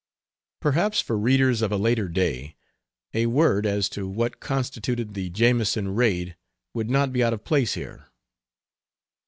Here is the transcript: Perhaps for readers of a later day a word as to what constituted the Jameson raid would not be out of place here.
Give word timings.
Perhaps 0.61 0.99
for 1.01 1.15
readers 1.15 1.61
of 1.61 1.71
a 1.71 1.77
later 1.77 2.07
day 2.09 2.55
a 3.13 3.27
word 3.27 3.67
as 3.67 3.87
to 3.89 4.07
what 4.07 4.39
constituted 4.39 5.13
the 5.13 5.29
Jameson 5.29 5.93
raid 5.93 6.35
would 6.73 6.89
not 6.89 7.13
be 7.13 7.23
out 7.23 7.33
of 7.33 7.43
place 7.43 7.75
here. 7.75 8.07